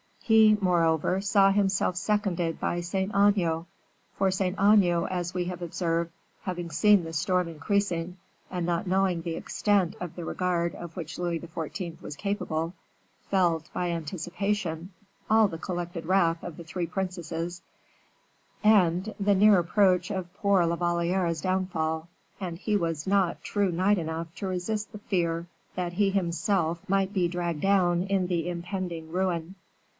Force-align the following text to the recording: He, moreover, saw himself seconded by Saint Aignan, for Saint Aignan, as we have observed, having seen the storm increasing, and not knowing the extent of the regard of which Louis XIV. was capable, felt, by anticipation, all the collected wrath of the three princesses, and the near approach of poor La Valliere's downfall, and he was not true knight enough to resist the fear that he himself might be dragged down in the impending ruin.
He, 0.23 0.57
moreover, 0.61 1.19
saw 1.19 1.51
himself 1.51 1.95
seconded 1.97 2.59
by 2.59 2.79
Saint 2.81 3.11
Aignan, 3.13 3.65
for 4.15 4.31
Saint 4.31 4.57
Aignan, 4.57 5.05
as 5.09 5.33
we 5.33 5.45
have 5.45 5.61
observed, 5.61 6.09
having 6.43 6.71
seen 6.71 7.03
the 7.03 7.11
storm 7.13 7.49
increasing, 7.49 8.17
and 8.49 8.65
not 8.65 8.87
knowing 8.87 9.21
the 9.21 9.35
extent 9.35 9.93
of 9.99 10.15
the 10.15 10.23
regard 10.23 10.73
of 10.73 10.95
which 10.95 11.19
Louis 11.19 11.39
XIV. 11.39 12.01
was 12.01 12.15
capable, 12.15 12.73
felt, 13.29 13.69
by 13.73 13.91
anticipation, 13.91 14.91
all 15.29 15.49
the 15.49 15.57
collected 15.59 16.05
wrath 16.05 16.41
of 16.43 16.55
the 16.55 16.63
three 16.63 16.87
princesses, 16.87 17.61
and 18.63 19.13
the 19.19 19.35
near 19.35 19.59
approach 19.59 20.09
of 20.09 20.33
poor 20.35 20.65
La 20.65 20.77
Valliere's 20.77 21.41
downfall, 21.41 22.07
and 22.39 22.57
he 22.57 22.77
was 22.77 23.05
not 23.05 23.43
true 23.43 23.71
knight 23.71 23.97
enough 23.99 24.33
to 24.35 24.47
resist 24.47 24.93
the 24.93 24.97
fear 24.97 25.45
that 25.75 25.93
he 25.93 26.09
himself 26.09 26.79
might 26.89 27.13
be 27.13 27.27
dragged 27.27 27.61
down 27.61 28.03
in 28.03 28.27
the 28.27 28.47
impending 28.49 29.11
ruin. 29.11 29.55